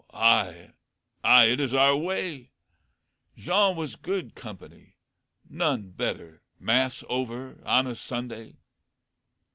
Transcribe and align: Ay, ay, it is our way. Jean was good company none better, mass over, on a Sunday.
Ay, 0.15 0.73
ay, 1.23 1.45
it 1.51 1.59
is 1.59 1.75
our 1.75 1.95
way. 1.95 2.49
Jean 3.37 3.75
was 3.75 3.95
good 3.95 4.33
company 4.33 4.95
none 5.47 5.91
better, 5.91 6.41
mass 6.57 7.03
over, 7.07 7.61
on 7.67 7.85
a 7.85 7.93
Sunday. 7.93 8.55